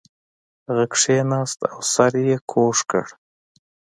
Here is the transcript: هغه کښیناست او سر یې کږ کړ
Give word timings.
هغه 0.67 0.85
کښیناست 0.93 1.59
او 1.71 1.79
سر 1.93 2.13
یې 2.27 2.37
کږ 2.51 2.77
کړ 2.89 3.05